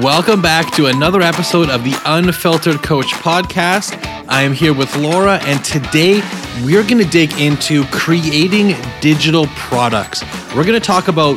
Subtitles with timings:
[0.00, 3.92] Welcome back to another episode of the Unfiltered Coach podcast.
[4.26, 6.22] I am here with Laura, and today
[6.64, 10.22] we're going to dig into creating digital products.
[10.56, 11.36] We're going to talk about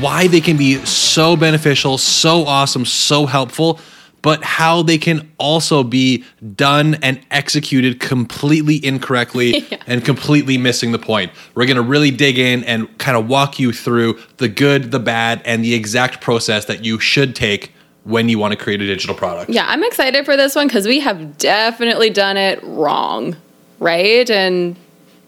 [0.00, 3.80] why they can be so beneficial, so awesome, so helpful,
[4.22, 9.82] but how they can also be done and executed completely incorrectly Yeah.
[9.88, 11.32] and completely missing the point.
[11.56, 15.00] We're going to really dig in and kind of walk you through the good, the
[15.00, 17.72] bad, and the exact process that you should take
[18.06, 19.50] when you want to create a digital product.
[19.50, 23.36] Yeah, I'm excited for this one because we have definitely done it wrong,
[23.80, 24.30] right?
[24.30, 24.76] And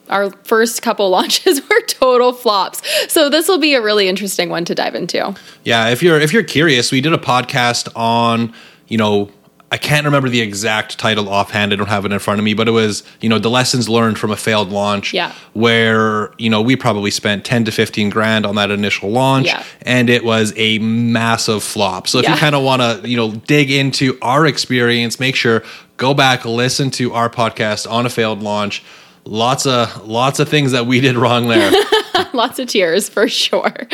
[0.09, 2.80] our first couple launches were total flops.
[3.12, 5.34] So this will be a really interesting one to dive into.
[5.65, 8.53] Yeah, if you're if you're curious, we did a podcast on,
[8.87, 9.29] you know,
[9.71, 11.75] I can't remember the exact title offhand.
[11.75, 13.87] I don't have it in front of me, but it was, you know, the lessons
[13.87, 15.13] learned from a failed launch.
[15.13, 15.33] Yeah.
[15.53, 19.62] Where, you know, we probably spent 10 to 15 grand on that initial launch Yeah.
[19.83, 22.09] and it was a massive flop.
[22.09, 25.62] So if you kind of want to, you know, dig into our experience, make sure
[25.98, 28.83] go back, listen to our podcast on a failed launch.
[29.25, 31.70] Lots of lots of things that we did wrong there.
[32.33, 33.75] Lots of tears for sure.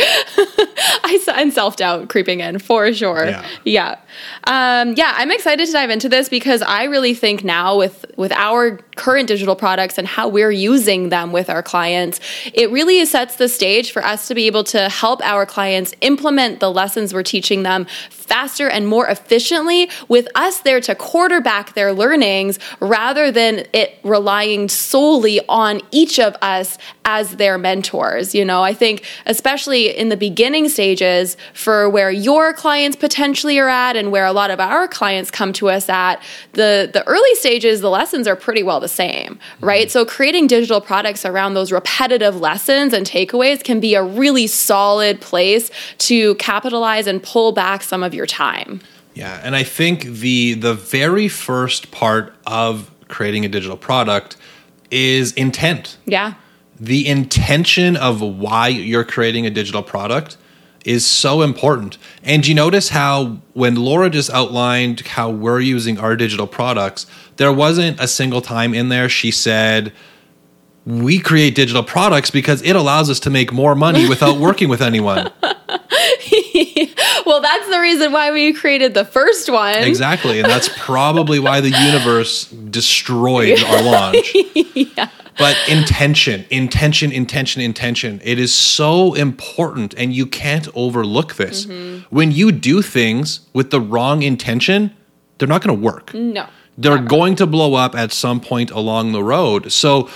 [1.03, 3.27] I saw and self doubt creeping in for sure.
[3.27, 3.47] Yeah.
[3.65, 3.97] Yeah.
[4.45, 8.33] Um, yeah, I'm excited to dive into this because I really think now with with
[8.33, 12.20] our current digital products and how we're using them with our clients,
[12.53, 16.61] it really sets the stage for us to be able to help our clients implement
[16.61, 21.92] the lessons we're teaching them faster and more efficiently with us there to quarterback their
[21.92, 28.35] learnings rather than it relying solely on each of us as their mentors.
[28.35, 33.69] You know, I think especially in the beginning stages for where your clients potentially are
[33.69, 37.35] at and where a lot of our clients come to us at, the the early
[37.37, 39.67] stages the lessons are pretty well the same, mm-hmm.
[39.67, 39.91] right?
[39.91, 45.21] So creating digital products around those repetitive lessons and takeaways can be a really solid
[45.21, 48.81] place to capitalize and pull back some of your time.
[49.15, 54.37] Yeah, and I think the the very first part of creating a digital product
[54.91, 55.98] is intent.
[56.07, 56.35] Yeah.
[56.81, 60.37] The intention of why you're creating a digital product
[60.84, 61.98] is so important.
[62.22, 67.06] And you notice how when Laura just outlined how we're using our digital products,
[67.36, 69.92] there wasn't a single time in there she said
[70.86, 74.83] we create digital products because it allows us to make more money without working with
[74.83, 75.30] anyone.
[77.27, 79.83] Well, that's the reason why we created the first one.
[79.83, 80.40] Exactly.
[80.40, 84.34] And that's probably why the universe destroyed our launch.
[85.36, 88.20] But intention, intention, intention, intention.
[88.24, 91.67] It is so important and you can't overlook this.
[92.11, 94.95] When you do things with the wrong intention,
[95.39, 96.14] they're not going to work.
[96.14, 96.46] No.
[96.78, 99.72] They're going to blow up at some point along the road.
[99.72, 100.08] So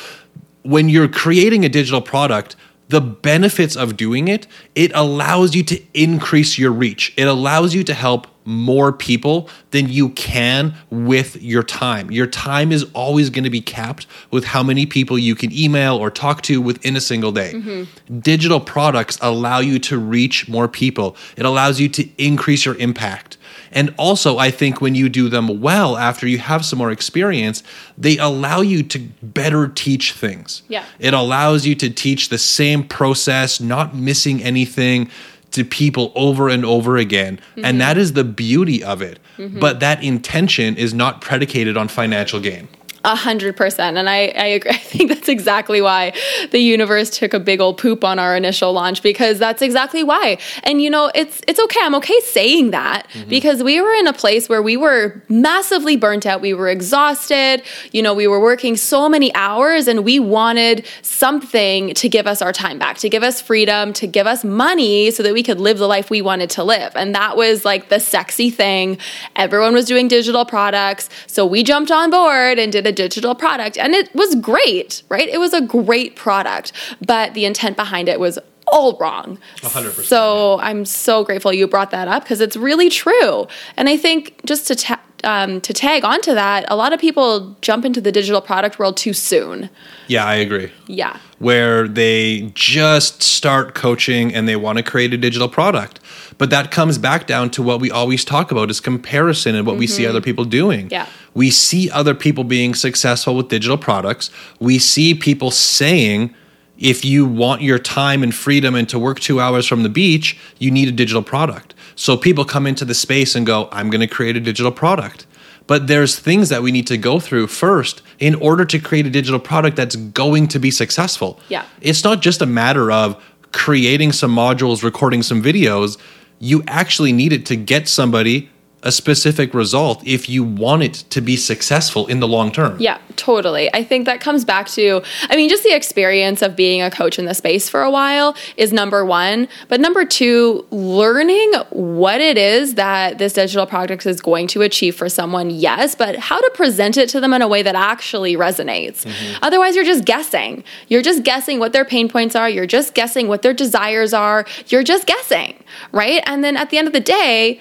[0.62, 2.56] when you're creating a digital product,
[2.88, 7.12] the benefits of doing it, it allows you to increase your reach.
[7.16, 12.10] It allows you to help more people than you can with your time.
[12.10, 15.97] Your time is always going to be capped with how many people you can email
[15.97, 17.53] or talk to within a single day.
[17.54, 18.20] Mm-hmm.
[18.20, 21.14] Digital products allow you to reach more people.
[21.36, 23.36] It allows you to increase your impact.
[23.70, 27.62] And also, I think when you do them well after you have some more experience,
[27.98, 30.62] they allow you to better teach things.
[30.69, 30.86] Yeah.
[30.98, 35.10] It allows you to teach the same process, not missing anything
[35.53, 37.41] to people over and over again.
[37.56, 37.78] And mm-hmm.
[37.78, 39.19] that is the beauty of it.
[39.36, 39.59] Mm-hmm.
[39.59, 42.69] But that intention is not predicated on financial gain.
[43.04, 43.97] A hundred percent.
[43.97, 44.70] And I, I agree.
[44.75, 46.12] I think that's exactly why
[46.50, 50.38] the universe took a big old poop on our initial launch because that's exactly why.
[50.64, 51.81] And you know, it's it's okay.
[51.82, 53.28] I'm okay saying that mm-hmm.
[53.28, 56.41] because we were in a place where we were massively burnt out.
[56.41, 57.62] We were exhausted.
[57.92, 62.42] You know, we were working so many hours and we wanted something to give us
[62.42, 65.60] our time back, to give us freedom, to give us money so that we could
[65.60, 66.92] live the life we wanted to live.
[66.97, 68.98] And that was like the sexy thing.
[69.36, 71.09] Everyone was doing digital products.
[71.28, 73.78] So we jumped on board and did a digital product.
[73.78, 75.28] And it was great, right?
[75.28, 76.72] It was a great product,
[77.06, 79.38] but the intent behind it was all wrong.
[79.59, 83.47] 100%, So I'm so grateful you brought that up because it's really true.
[83.77, 87.56] And I think just to ta- um, to tag onto that, a lot of people
[87.60, 89.70] jump into the digital product world too soon.
[90.06, 90.70] Yeah, I agree.
[90.86, 91.18] Yeah.
[91.38, 96.00] where they just start coaching and they want to create a digital product.
[96.36, 99.76] But that comes back down to what we always talk about is comparison and what
[99.76, 100.88] we see other people doing.
[100.91, 101.06] Yeah.
[101.34, 104.30] We see other people being successful with digital products.
[104.59, 106.34] We see people saying
[106.78, 110.38] if you want your time and freedom and to work 2 hours from the beach,
[110.59, 111.74] you need a digital product.
[111.98, 115.27] So people come into the space and go, I'm going to create a digital product.
[115.66, 119.10] But there's things that we need to go through first in order to create a
[119.10, 121.41] digital product that's going to be successful.
[121.48, 121.66] Yeah.
[121.80, 125.98] It's not just a matter of creating some modules, recording some videos.
[126.39, 128.48] You actually need it to get somebody
[128.83, 132.77] a specific result if you want it to be successful in the long term.
[132.78, 133.69] Yeah, totally.
[133.75, 137.19] I think that comes back to, I mean, just the experience of being a coach
[137.19, 139.48] in the space for a while is number one.
[139.69, 144.95] But number two, learning what it is that this digital product is going to achieve
[144.95, 148.36] for someone, yes, but how to present it to them in a way that actually
[148.36, 149.04] resonates.
[149.04, 149.39] Mm-hmm.
[149.42, 150.63] Otherwise, you're just guessing.
[150.86, 152.48] You're just guessing what their pain points are.
[152.48, 154.47] You're just guessing what their desires are.
[154.69, 156.22] You're just guessing, right?
[156.27, 157.60] And then at the end of the day,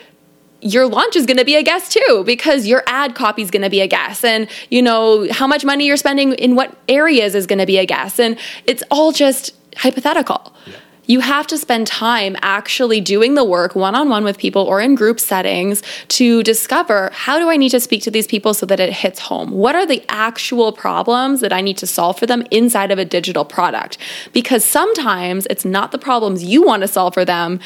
[0.62, 3.62] your launch is going to be a guess too because your ad copy is going
[3.62, 4.24] to be a guess.
[4.24, 7.78] And you know how much money you're spending in what areas is going to be
[7.78, 8.20] a guess.
[8.20, 10.54] And it's all just hypothetical.
[10.66, 10.74] Yeah.
[11.10, 15.20] you have to spend time actually doing the work one-on-one with people or in group
[15.20, 18.92] settings to discover how do i need to speak to these people so that it
[18.92, 19.52] hits home?
[19.52, 23.06] What are the actual problems that i need to solve for them inside of a
[23.06, 23.98] digital product?
[24.34, 27.60] Because sometimes it's not the problems you want to solve for them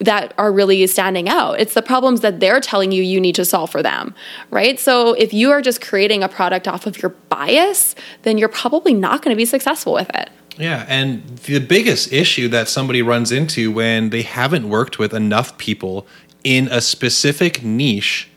[0.00, 1.60] that are really standing out.
[1.60, 4.14] It's the problems that they're telling you you need to solve for them,
[4.50, 4.80] right?
[4.80, 8.94] So if you are just creating a product off of your bias, then you're probably
[8.94, 10.30] not going to be successful with it.
[10.56, 15.56] Yeah, and the biggest issue that somebody runs into when they haven't worked with enough
[15.58, 16.06] people
[16.44, 18.28] in a specific niche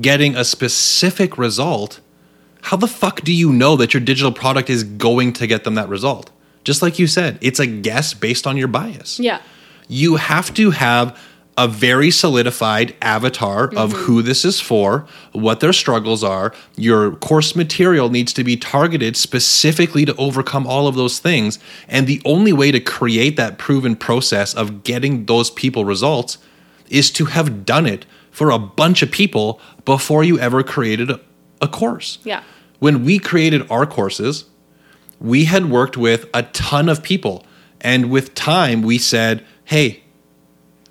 [0.00, 2.00] getting a specific result,
[2.62, 5.74] how the fuck do you know that your digital product is going to get them
[5.74, 6.30] that result?
[6.64, 9.20] Just like you said, it's a guess based on your bias.
[9.20, 9.40] Yeah
[9.88, 11.18] you have to have
[11.56, 14.02] a very solidified avatar of mm-hmm.
[14.02, 16.52] who this is for, what their struggles are.
[16.76, 21.60] Your course material needs to be targeted specifically to overcome all of those things.
[21.88, 26.38] And the only way to create that proven process of getting those people results
[26.88, 31.20] is to have done it for a bunch of people before you ever created a,
[31.60, 32.18] a course.
[32.24, 32.42] Yeah.
[32.80, 34.44] When we created our courses,
[35.20, 37.46] we had worked with a ton of people.
[37.80, 40.02] And with time, we said, hey,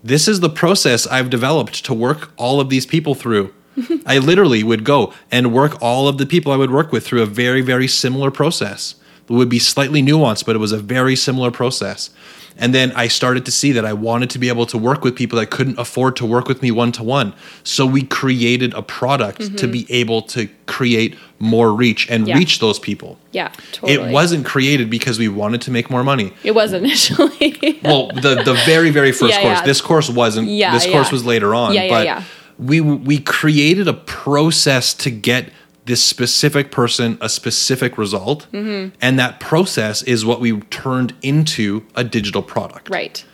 [0.03, 3.53] this is the process I've developed to work all of these people through.
[4.05, 7.21] I literally would go and work all of the people I would work with through
[7.21, 8.95] a very, very similar process.
[9.29, 12.09] It would be slightly nuanced, but it was a very similar process.
[12.57, 15.15] And then I started to see that I wanted to be able to work with
[15.15, 17.33] people that couldn't afford to work with me one to one.
[17.63, 19.55] So we created a product mm-hmm.
[19.55, 22.37] to be able to create more reach and yeah.
[22.37, 23.17] reach those people.
[23.31, 24.09] Yeah, totally.
[24.09, 26.33] It wasn't created because we wanted to make more money.
[26.43, 27.79] It was initially.
[27.83, 29.59] well, the the very very first yeah, course.
[29.59, 29.65] Yeah.
[29.65, 30.47] This course wasn't.
[30.47, 31.73] Yeah, this course was later on.
[31.73, 32.25] Yeah, yeah, but
[32.57, 35.51] we we created a process to get
[35.85, 38.95] this specific person a specific result mm-hmm.
[39.01, 43.25] and that process is what we turned into a digital product right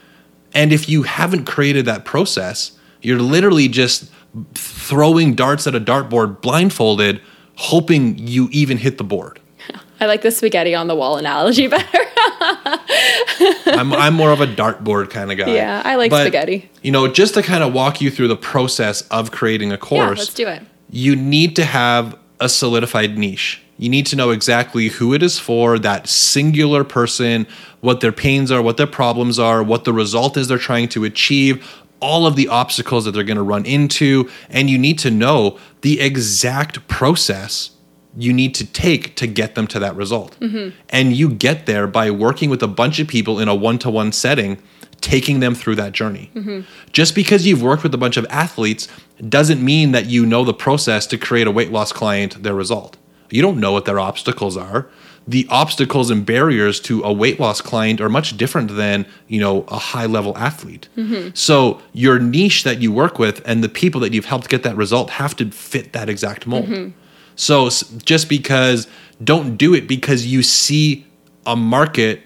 [0.54, 4.12] and if you haven't created that process you're literally just
[4.54, 7.22] throwing darts at a dartboard blindfolded
[7.56, 9.40] hoping you even hit the board
[10.00, 12.00] I like the spaghetti on the wall analogy better.
[13.66, 15.54] I'm, I'm more of a dartboard kind of guy.
[15.54, 16.70] Yeah, I like but, spaghetti.
[16.82, 20.00] You know, just to kind of walk you through the process of creating a course.
[20.00, 20.64] Yeah, let's do it.
[20.90, 23.62] You need to have a solidified niche.
[23.78, 27.48] You need to know exactly who it is for, that singular person,
[27.80, 31.06] what their pains are, what their problems are, what the result is they're trying to
[31.06, 34.30] achieve, all of the obstacles that they're going to run into.
[34.50, 37.72] And you need to know the exact process
[38.18, 40.38] you need to take to get them to that result.
[40.40, 40.76] Mm-hmm.
[40.90, 43.90] And you get there by working with a bunch of people in a one to
[43.90, 44.62] one setting
[45.02, 46.32] taking them through that journey.
[46.36, 46.62] Mm-hmm.
[46.92, 48.88] Just because you've worked with a bunch of athletes
[49.28, 52.98] doesn't mean that you know the process to create a weight loss client their result.
[53.30, 54.90] You don't know what their obstacles are.
[55.28, 59.64] The obstacles and barriers to a weight loss client are much different than, you know,
[59.68, 60.90] a high level athlete.
[60.98, 61.30] Mm-hmm.
[61.36, 64.76] So your niche that you work with and the people that you've helped get that
[64.76, 66.66] result have to fit that exact mold.
[66.66, 66.98] Mm-hmm.
[67.36, 67.70] So
[68.04, 68.88] just because
[69.24, 71.06] don't do it because you see
[71.46, 72.22] a market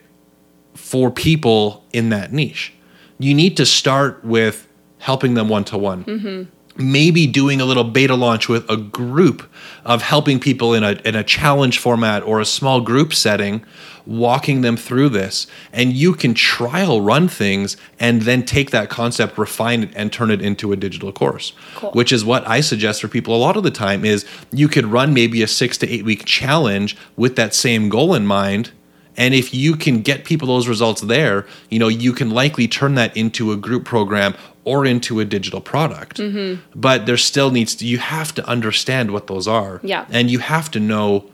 [0.73, 2.73] for people in that niche.
[3.19, 4.67] You need to start with
[4.99, 6.49] helping them one to one.
[6.75, 9.43] Maybe doing a little beta launch with a group
[9.85, 13.63] of helping people in a, in a challenge format or a small group setting,
[14.07, 15.45] walking them through this.
[15.71, 20.31] And you can trial run things and then take that concept, refine it, and turn
[20.31, 21.53] it into a digital course.
[21.75, 21.91] Cool.
[21.91, 24.85] Which is what I suggest for people a lot of the time is you could
[24.85, 28.71] run maybe a six to eight week challenge with that same goal in mind
[29.17, 32.95] and if you can get people those results there, you know, you can likely turn
[32.95, 36.17] that into a group program or into a digital product.
[36.17, 36.61] Mm-hmm.
[36.73, 39.79] But there still needs to, you have to understand what those are.
[39.83, 40.05] Yeah.
[40.09, 41.29] And you have to know,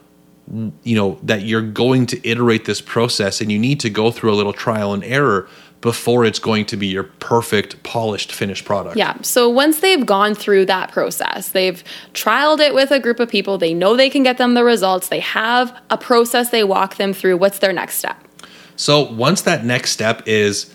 [0.82, 4.32] you know, that you're going to iterate this process and you need to go through
[4.32, 5.48] a little trial and error
[5.80, 8.96] before it's going to be your perfect, polished, finished product.
[8.96, 9.16] Yeah.
[9.22, 11.82] So once they've gone through that process, they've
[12.12, 15.08] trialed it with a group of people, they know they can get them the results,
[15.08, 17.38] they have a process they walk them through.
[17.38, 18.22] What's their next step?
[18.76, 20.74] So once that next step is,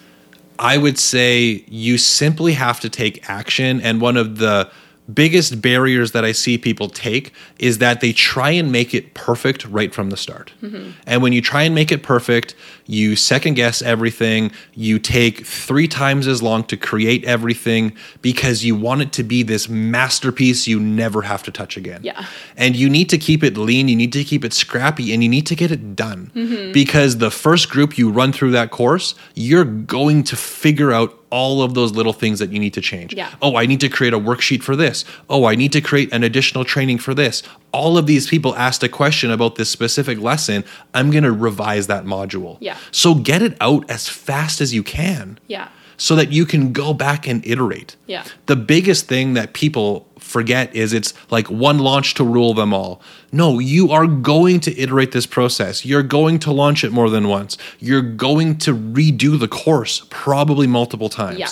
[0.57, 3.81] I would say you simply have to take action.
[3.81, 4.71] And one of the
[5.13, 9.65] biggest barriers that I see people take is that they try and make it perfect
[9.65, 10.53] right from the start.
[10.61, 10.91] Mm-hmm.
[11.05, 14.51] And when you try and make it perfect, you second guess everything.
[14.73, 19.43] You take three times as long to create everything because you want it to be
[19.43, 22.01] this masterpiece you never have to touch again.
[22.03, 22.25] Yeah.
[22.55, 25.29] And you need to keep it lean, you need to keep it scrappy, and you
[25.29, 26.31] need to get it done.
[26.35, 26.71] Mm-hmm.
[26.71, 31.61] Because the first group you run through that course, you're going to figure out all
[31.61, 33.13] of those little things that you need to change.
[33.13, 33.29] Yeah.
[33.41, 35.03] Oh, I need to create a worksheet for this.
[35.29, 37.43] Oh, I need to create an additional training for this.
[37.73, 40.63] All of these people asked a question about this specific lesson.
[40.93, 42.57] I'm going to revise that module.
[42.61, 42.74] Yeah.
[42.91, 45.67] So get it out as fast as you can Yeah.
[45.97, 47.95] so that you can go back and iterate.
[48.07, 48.23] Yeah.
[48.47, 53.01] The biggest thing that people forget is it's like one launch to rule them all.
[53.31, 55.85] No, you are going to iterate this process.
[55.85, 57.57] You're going to launch it more than once.
[57.79, 61.39] You're going to redo the course probably multiple times.
[61.39, 61.49] Yeah.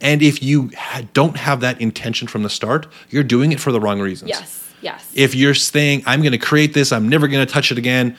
[0.00, 0.70] And if you
[1.14, 4.28] don't have that intention from the start, you're doing it for the wrong reasons.
[4.28, 4.62] Yes.
[4.82, 5.10] Yes.
[5.14, 8.16] If you're saying I'm going to create this, I'm never going to touch it again.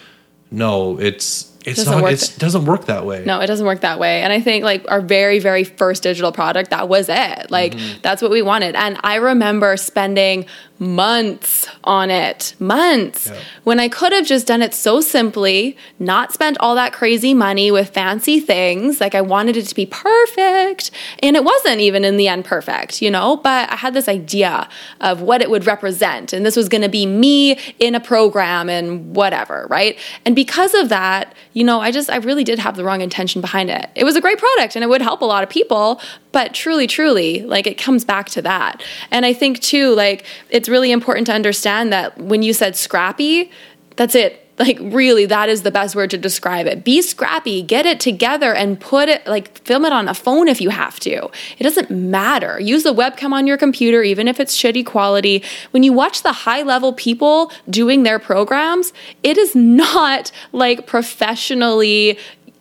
[0.50, 3.24] No, it's it's Doesn't not it doesn't work that way.
[3.26, 4.22] No, it doesn't work that way.
[4.24, 7.52] And I think like our very, very first digital product, that was it.
[7.52, 8.00] Like Mm-hmm.
[8.02, 8.76] that's what we wanted.
[8.76, 10.46] And I remember spending
[10.80, 13.40] months on it, months, Yeah.
[13.64, 17.72] when I could have just done it so simply, not spent all that crazy money
[17.72, 19.02] with fancy things.
[19.02, 20.92] Like I wanted it to be perfect.
[21.20, 23.38] And it wasn't even in the end perfect, you know?
[23.38, 24.70] But I had this idea
[25.02, 26.34] of what it would represent.
[26.34, 29.98] And this was going to be me in a program and whatever, right?
[30.26, 33.42] And because of that, you know, I just, I really did have the wrong intention
[33.42, 33.90] behind it.
[33.96, 36.00] It was a great product and it would help a lot of people,
[36.32, 38.84] but truly, truly, like it comes back to that.
[39.10, 43.52] And I think too, like it's really important to understand that when you said scrappy,
[43.96, 44.44] that's it.
[44.60, 46.84] Like really, that is the best word to describe it.
[46.84, 50.60] Be scrappy, get it together and put it like film it on a phone if
[50.60, 51.30] you have to.
[51.60, 52.60] It doesn't matter.
[52.60, 55.44] Use the webcam on your computer, even if it's shitty quality.
[55.72, 62.18] When you watch the high level people doing their programs, it is not like professionally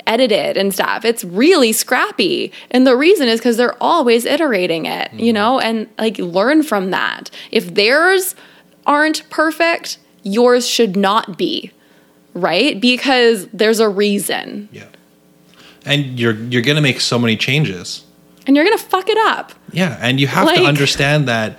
[0.07, 1.05] edited and stuff.
[1.05, 2.53] It's really scrappy.
[2.71, 5.35] And the reason is because they're always iterating it, you mm-hmm.
[5.35, 7.31] know, and like learn from that.
[7.51, 8.35] If theirs
[8.87, 11.73] aren't perfect, yours should not be,
[12.35, 12.81] right?
[12.81, 14.69] Because there's a reason.
[14.73, 14.89] Yeah.
[15.85, 18.05] And you're you're going to make so many changes.
[18.47, 19.53] And you're going to fuck it up.
[19.73, 21.59] Yeah, and you have to understand that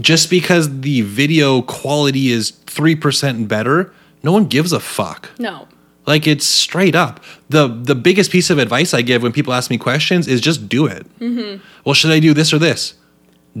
[0.00, 3.92] just because the video quality is 3% better,
[4.22, 5.30] no one gives a fuck.
[5.38, 5.68] No.
[6.08, 7.22] Like it's straight up.
[7.50, 10.66] The the biggest piece of advice I give when people ask me questions is just
[10.66, 11.06] do it.
[11.20, 11.62] Mm-hmm.
[11.84, 12.94] Well, should I do this or this?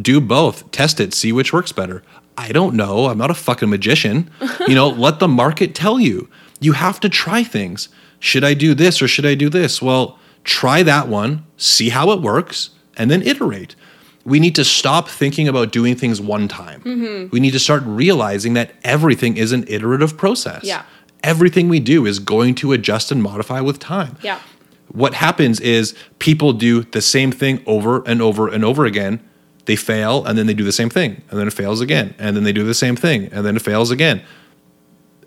[0.00, 0.70] Do both.
[0.70, 1.12] Test it.
[1.12, 2.02] See which works better.
[2.38, 3.06] I don't know.
[3.06, 4.30] I'm not a fucking magician.
[4.66, 6.30] you know, let the market tell you.
[6.58, 7.90] You have to try things.
[8.18, 9.82] Should I do this or should I do this?
[9.82, 13.76] Well, try that one, see how it works, and then iterate.
[14.24, 16.80] We need to stop thinking about doing things one time.
[16.80, 17.28] Mm-hmm.
[17.30, 20.82] We need to start realizing that everything is an iterative process Yeah.
[21.22, 24.16] Everything we do is going to adjust and modify with time.
[24.22, 24.40] Yeah.
[24.88, 29.20] What happens is people do the same thing over and over and over again.
[29.66, 32.34] They fail and then they do the same thing and then it fails again and
[32.34, 34.22] then they do the same thing and then it fails again.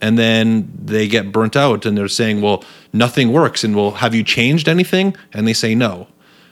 [0.01, 4.15] And then they get burnt out and they're saying, "Well, nothing works." And well, have
[4.15, 5.15] you changed anything?
[5.31, 6.07] And they say no.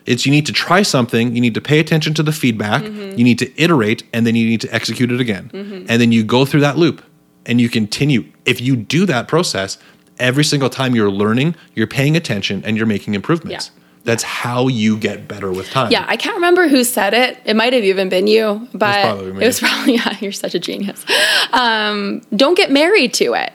[0.06, 3.18] It's you need to try something, you need to pay attention to the feedback, mm-hmm.
[3.18, 5.52] you need to iterate and then you need to execute it again.
[5.54, 5.86] Mm-hmm.
[5.88, 7.04] And then you go through that loop
[7.46, 8.26] and you continue.
[8.50, 9.78] If you do that process,
[10.20, 13.72] every single time you're learning, you're paying attention and you're making improvements.
[13.74, 13.84] Yeah.
[14.06, 15.92] That's how you get better with time.
[15.92, 17.38] Yeah, I can't remember who said it.
[17.46, 19.44] It might have even been you, but probably me.
[19.44, 20.18] it was probably yeah.
[20.20, 21.06] You're such a genius.
[21.52, 23.54] Um, don't get married to it.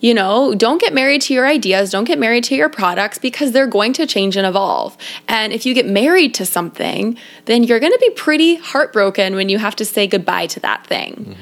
[0.00, 1.90] You know, don't get married to your ideas.
[1.90, 4.96] Don't get married to your products because they're going to change and evolve.
[5.26, 9.48] And if you get married to something, then you're going to be pretty heartbroken when
[9.48, 11.36] you have to say goodbye to that thing.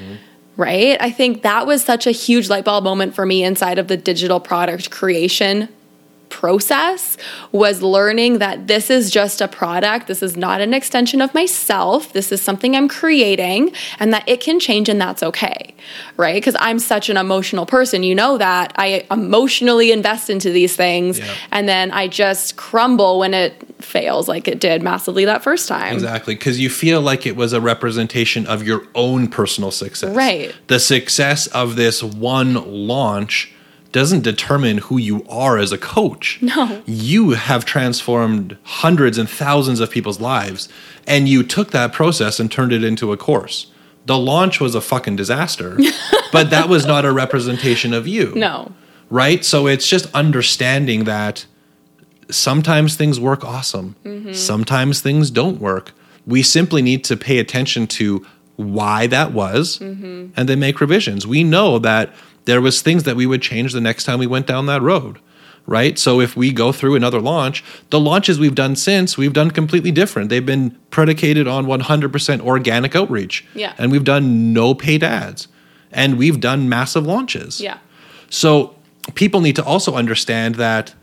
[0.57, 0.97] Right?
[1.01, 3.97] I think that was such a huge light bulb moment for me inside of the
[3.97, 5.69] digital product creation
[6.41, 7.17] process
[7.51, 10.07] was learning that this is just a product.
[10.07, 12.13] This is not an extension of myself.
[12.13, 15.75] This is something I'm creating and that it can change and that's okay.
[16.19, 16.35] Right?
[16.35, 18.03] Because I'm such an emotional person.
[18.03, 18.73] You know that.
[18.77, 21.33] I emotionally invest into these things Yeah.
[21.53, 23.53] and then I just crumble when it
[23.83, 25.95] fails like it did massively that first time.
[25.95, 30.15] Exactly, because you feel like it was a representation of your own personal success.
[30.15, 30.55] Right.
[30.67, 32.55] The success of this one
[32.89, 33.53] launch
[33.93, 36.39] doesn't determine who you are as a coach.
[36.43, 36.83] No.
[36.87, 40.69] You have transformed hundreds and thousands of people's lives,
[41.07, 43.67] and you took that process and turned it into a course.
[44.05, 45.79] The launch was a fucking disaster,
[46.33, 48.73] but that was not a representation of you No.
[49.11, 49.45] right?
[49.45, 51.47] So it's just understanding that
[52.31, 54.33] sometimes things work awesome, Mm-hmm.
[54.33, 55.93] sometimes things don't work.
[56.27, 58.27] We simply need to pay attention to
[58.57, 61.27] why that was and then make revisions.
[61.27, 62.13] We know that
[62.47, 65.19] there was things that we would change the next time we went down that road.
[65.69, 65.99] Right?
[65.99, 69.91] So if we go through another launch, the launches we've done since, we've done completely
[69.91, 70.31] different.
[70.31, 73.45] They've been predicated on 100% organic outreach.
[73.53, 73.75] Yeah.
[73.77, 75.49] And we've done no paid ads.
[75.91, 77.61] And we've done massive launches.
[77.61, 77.79] Yeah.
[78.31, 78.77] So
[79.17, 80.95] people need to also understand that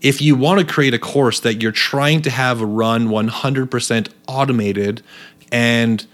[0.00, 5.02] if you want to create a course that you're trying to have run 100% automated
[5.52, 6.04] and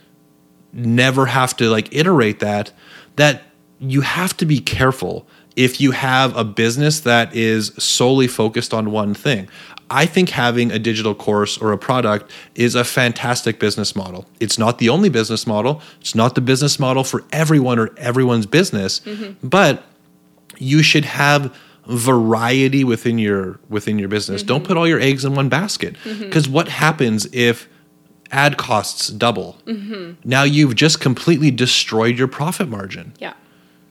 [0.73, 2.73] never have to like iterate that
[3.17, 3.45] that
[3.79, 8.91] you have to be careful if you have a business that is solely focused on
[8.91, 9.49] one thing.
[9.89, 14.27] I think having a digital course or a product is a fantastic business model.
[14.41, 15.81] It's not the only business model.
[16.01, 19.47] It's not the business model for everyone or everyone's business, mm-hmm.
[19.47, 19.85] but
[20.59, 21.57] you should have
[21.87, 24.43] variety within your within your business.
[24.43, 24.67] Don't mm-hmm.
[24.67, 25.95] put all your eggs in one basket.
[26.05, 26.25] Mm-hmm.
[26.25, 27.69] Because what happens if
[28.33, 29.57] ad costs double?
[30.25, 33.13] Now you've just completely destroyed your profit margin.
[33.21, 33.35] Yeah.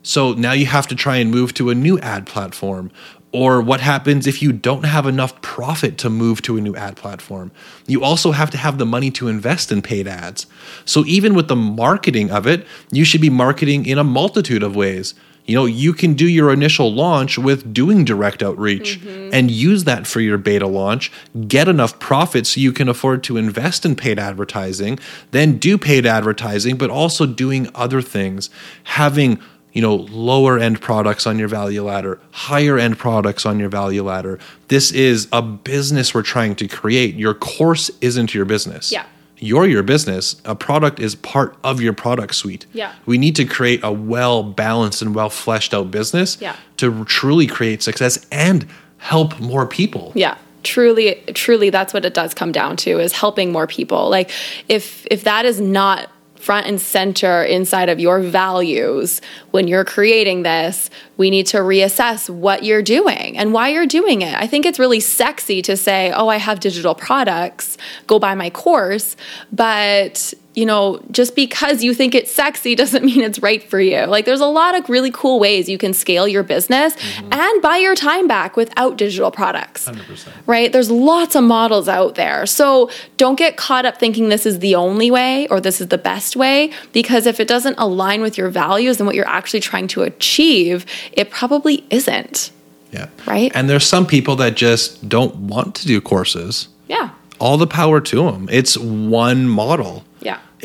[0.06, 2.92] So now you have to try and move to a new ad platform.
[3.32, 6.96] Or what happens if you don't have enough profit to move to a new ad
[6.96, 7.52] platform?
[7.88, 10.46] You also have to have the money to invest in paid ads.
[10.86, 14.76] So even with the marketing of it, you should be marketing in a multitude of
[14.76, 15.16] ways.
[15.46, 19.30] You know, you can do your initial launch with doing direct outreach mm-hmm.
[19.34, 21.12] and use that for your beta launch,
[21.48, 24.98] get enough profit so you can afford to invest in paid advertising,
[25.32, 28.50] then do paid advertising, but also doing other things,
[28.86, 29.40] having
[29.76, 34.02] you know lower end products on your value ladder higher end products on your value
[34.04, 34.40] ladder
[34.70, 39.06] this is a business we're trying to create your course isn't your business Yeah.
[39.38, 42.94] you're your business a product is part of your product suite Yeah.
[43.06, 46.56] we need to create a well balanced and well fleshed out business Yeah.
[46.78, 48.66] to truly create success and
[48.98, 50.36] help more people Yeah.
[50.64, 54.10] Truly, truly, that's what it does come down to is helping more people.
[54.10, 54.32] Like
[54.68, 56.10] if if that is not
[56.46, 59.20] front and center inside of your values.
[59.50, 64.22] When you're creating this, we need to reassess what you're doing and why you're doing
[64.22, 64.36] it.
[64.36, 68.52] I think it's really sexy to say, "Oh, I have digital products, go buy my
[68.52, 69.18] course,"
[69.52, 74.06] but you know, just because you think it's sexy doesn't mean it's right for you.
[74.06, 77.34] Like, there's a lot of really cool ways you can scale your business mm-hmm.
[77.34, 79.88] and buy your time back without digital products.
[79.88, 80.30] 100%.
[80.48, 80.72] Right?
[80.72, 82.46] There's lots of models out there.
[82.46, 85.98] So don't get caught up thinking this is the only way or this is the
[85.98, 89.88] best way, because if it doesn't align with your values and what you're actually trying
[89.90, 92.52] to achieve, it probably isn't.
[92.92, 93.52] yeah Right?
[93.54, 97.10] and there's some people that just don't want to do courses Yeah.
[97.40, 100.05] all the power to them it's one model.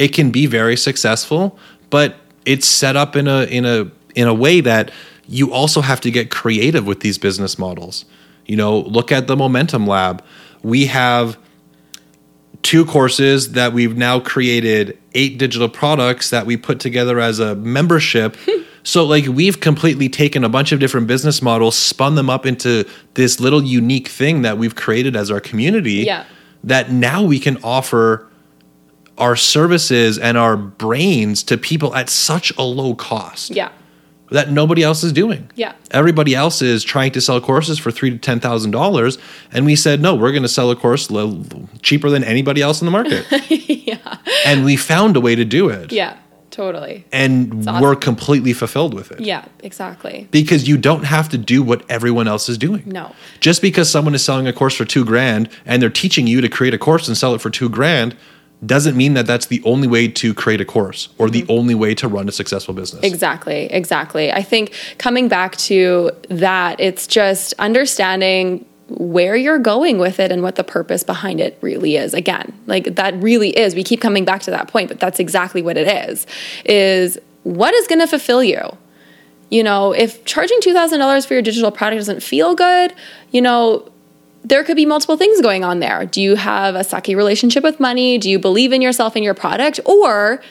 [0.01, 1.59] It can be very successful,
[1.91, 4.91] but it's set up in a in a in a way that
[5.29, 8.07] you also have to get creative with these business models.
[8.47, 10.25] You know, look at the Momentum Lab.
[10.63, 11.39] We have
[12.63, 17.55] two courses that we've now created eight digital products that we put together as a
[17.55, 18.37] membership.
[18.47, 18.63] Hmm.
[18.83, 22.87] so like we've completely taken a bunch of different business models, spun them up into
[23.15, 26.25] this little unique thing that we've created as our community Yeah.
[26.65, 28.27] that now we can offer
[29.19, 33.69] our services and our brains to people at such a low cost Yeah.
[34.31, 35.51] that nobody else is doing.
[35.57, 35.73] Yeah.
[35.91, 39.19] Everybody else is trying to sell courses for three to ten thousand dollars,
[39.53, 41.45] and we said no, we're going to sell a course l-
[41.83, 43.27] cheaper than anybody else in the market.
[43.51, 46.17] yeah, and we found a way to do it, Yeah.
[46.51, 47.05] Totally.
[47.13, 47.81] and awesome.
[47.81, 49.21] we're completely fulfilled with it.
[49.21, 49.45] Yeah.
[49.61, 50.27] Exactly.
[50.33, 52.83] Because you don't have to do what everyone else is doing.
[52.87, 53.15] No.
[53.39, 56.49] Just because someone is selling a course for two grand and they're teaching you to
[56.49, 58.17] create a course and sell it for two grand
[58.65, 61.53] doesn't mean that that's the only way to create a course or the mm-hmm.
[61.53, 63.03] only way to run a successful business.
[63.03, 64.31] Exactly, exactly.
[64.33, 70.43] I think coming back to that, it's just understanding where you're going with it and
[70.43, 72.13] what the purpose behind it really is.
[72.13, 73.75] Again, like that really is.
[73.75, 76.27] We keep coming back to that point, but that's exactly what it is.
[76.65, 78.77] Is what is going to fulfill you?
[79.49, 82.95] You know, if charging $2,000 for your digital product doesn't feel good,
[83.33, 83.91] you know,
[84.43, 86.07] there could be multiple things going on there.
[86.07, 88.19] Do you have a sucky relationship with money?
[88.19, 89.81] Do you believe in yourself and your product?
[89.85, 90.43] Or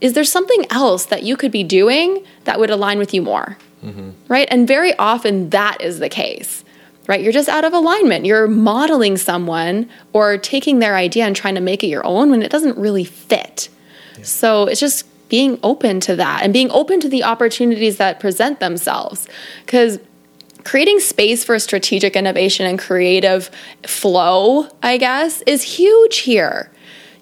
[0.00, 3.56] is there something else that you could be doing that would align with you more?
[3.84, 4.10] Mm-hmm.
[4.28, 4.46] Right?
[4.50, 6.64] And very often that is the case.
[7.06, 7.22] Right?
[7.22, 8.26] You're just out of alignment.
[8.26, 12.42] You're modeling someone or taking their idea and trying to make it your own when
[12.42, 13.68] it doesn't really fit.
[14.22, 18.60] So it's just being open to that and being open to the opportunities that present
[18.60, 19.28] themselves.
[19.64, 19.98] Because
[20.66, 23.50] creating space for strategic innovation and creative
[23.86, 26.72] flow, I guess, is huge here.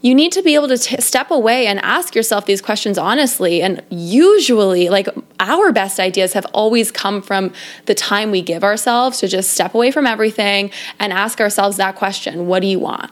[0.00, 3.60] You need to be able to t- step away and ask yourself these questions honestly.
[3.60, 5.08] And usually, like
[5.40, 7.52] our best ideas have always come from
[7.84, 11.96] the time we give ourselves to just step away from everything and ask ourselves that
[11.96, 13.10] question What do you want?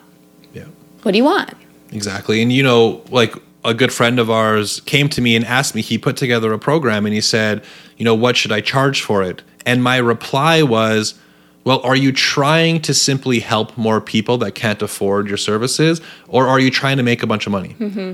[0.53, 0.65] Yeah.
[1.03, 1.53] What do you want?
[1.91, 2.41] Exactly.
[2.41, 5.81] And you know, like a good friend of ours came to me and asked me,
[5.81, 7.63] he put together a program and he said,
[7.97, 9.41] you know, what should I charge for it?
[9.65, 11.15] And my reply was,
[11.63, 16.47] well, are you trying to simply help more people that can't afford your services, or
[16.47, 17.75] are you trying to make a bunch of money?
[17.79, 18.13] Mm-hmm.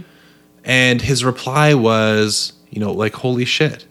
[0.63, 3.88] And his reply was, you know, like, holy shit.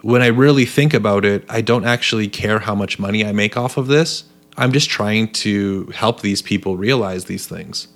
[0.00, 3.58] When I really think about it, I don't actually care how much money I make
[3.58, 4.24] off of this.
[4.56, 7.88] I'm just trying to help these people realize these things.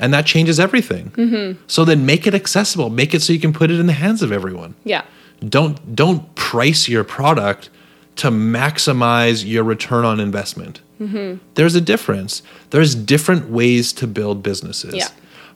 [0.00, 1.10] And that changes everything.
[1.10, 1.62] Mm-hmm.
[1.66, 4.22] So then make it accessible, make it so you can put it in the hands
[4.22, 4.74] of everyone.
[4.82, 5.04] Yeah.
[5.46, 7.70] Don't don't price your product
[8.16, 10.80] to maximize your return on investment.
[11.00, 11.38] Mm-hmm.
[11.54, 12.42] There's a difference.
[12.70, 14.94] There's different ways to build businesses.
[14.94, 15.08] Yeah.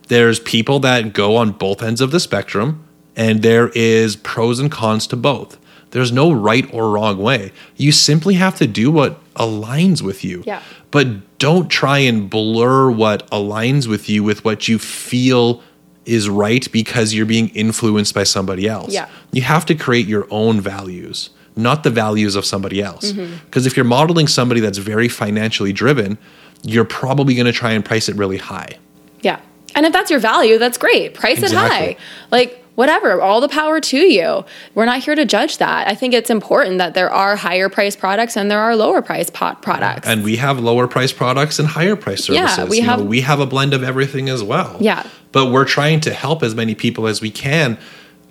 [0.07, 2.83] There's people that go on both ends of the spectrum,
[3.15, 5.57] and there is pros and cons to both.
[5.91, 7.51] There's no right or wrong way.
[7.75, 10.43] You simply have to do what aligns with you.
[10.45, 10.61] Yeah.
[10.95, 15.61] But don't try and blur what aligns with you with what you feel
[16.05, 18.93] is right because you're being influenced by somebody else.
[18.93, 19.09] Yeah.
[19.33, 23.11] You have to create your own values, not the values of somebody else.
[23.11, 23.43] Mm-hmm.
[23.43, 26.17] Because if you're modeling somebody that's very financially driven,
[26.63, 28.77] you're probably going to try and price it really high.
[29.19, 29.41] Yeah.
[29.75, 31.13] And if that's your value, that's great.
[31.13, 31.87] Price Exactly.
[31.91, 32.03] it high.
[32.31, 34.43] Like, whatever, all the power to you.
[34.73, 35.87] We're not here to judge that.
[35.87, 39.33] I think it's important that there are higher priced products and there are lower priced
[39.33, 40.07] pot products.
[40.07, 42.69] And we have lower price products and higher price Yeah, services.
[42.71, 44.75] we You know, have- we have a blend of everything as well.
[44.79, 45.03] Yeah.
[45.31, 47.77] But we're trying to help as many people as we can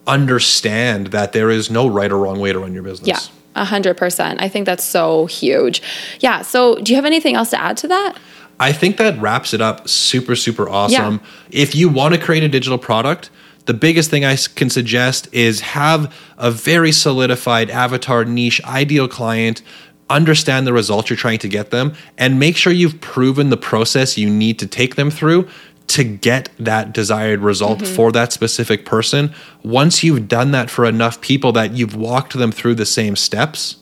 [0.06, 3.08] understand that there is no right or wrong way to run your business.
[3.08, 3.18] yeah.
[3.56, 4.42] A hundred percent.
[4.42, 5.80] I think that's so huge.
[6.18, 6.42] Yeah.
[6.42, 8.16] So, do you have anything else to add to that?
[8.60, 11.20] I think that wraps it up super, super awesome.
[11.50, 13.30] If you want to create a digital product,
[13.66, 19.62] the biggest thing I can suggest is have a very solidified avatar niche ideal client,
[20.10, 24.18] understand the results you're trying to get them, and make sure you've proven the process
[24.18, 25.48] you need to take them through
[25.86, 27.94] to get that desired result mm-hmm.
[27.94, 29.34] for that specific person.
[29.62, 33.76] Once you've done that for enough people that you've walked them through the same steps,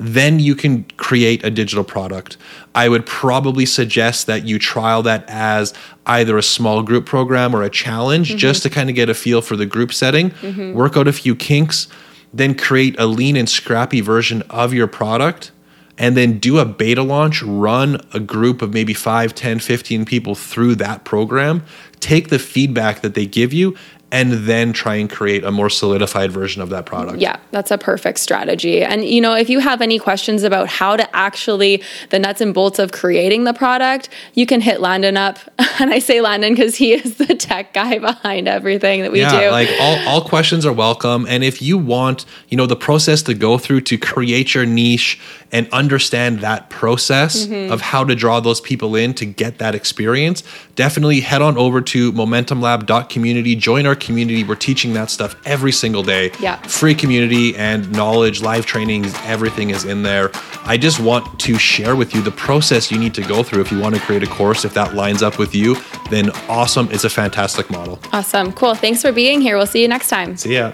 [0.00, 2.38] then you can create a digital product.
[2.74, 5.74] I would probably suggest that you trial that as
[6.06, 8.38] either a small group program or a challenge mm-hmm.
[8.38, 10.72] just to kind of get a feel for the group setting, mm-hmm.
[10.72, 11.86] work out a few kinks,
[12.32, 15.52] then create a lean and scrappy version of your product
[15.98, 20.34] and then do a beta launch, run a group of maybe 5, 10, 15 people
[20.34, 21.62] through that program,
[22.00, 23.76] take the feedback that they give you
[24.12, 27.18] and then try and create a more solidified version of that product.
[27.18, 28.82] Yeah, that's a perfect strategy.
[28.82, 32.52] And you know, if you have any questions about how to actually the nuts and
[32.52, 35.38] bolts of creating the product, you can hit Landon up.
[35.80, 39.40] And I say Landon because he is the tech guy behind everything that we yeah,
[39.40, 39.50] do.
[39.50, 41.26] like all, all questions are welcome.
[41.26, 45.18] And if you want, you know, the process to go through to create your niche
[45.52, 47.72] and understand that process Mm-hmm.
[47.72, 50.42] of how to draw those people in to get that experience,
[50.76, 54.44] definitely head on over to momentumlab.community, join our community.
[54.44, 56.32] We're teaching that stuff every single day.
[56.40, 56.56] Yeah.
[56.62, 60.30] Free community and knowledge, live trainings, everything is in there.
[60.64, 63.72] I just want to share with you the process you need to go through if
[63.72, 64.64] you want to create a course.
[64.64, 65.76] If that lines up with you,
[66.10, 66.88] then awesome.
[66.90, 67.98] It's a fantastic model.
[68.12, 68.52] awesome.
[68.52, 68.74] Cool.
[68.74, 69.56] Thanks for being here.
[69.56, 70.36] We'll see you next time.
[70.36, 70.72] See ya.